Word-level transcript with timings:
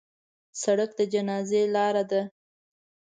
سړک 0.61 0.89
د 0.99 1.01
جنازې 1.13 1.61
لار 1.75 1.95
ده. 2.09 2.21